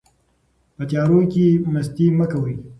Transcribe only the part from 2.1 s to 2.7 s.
مه کوئ.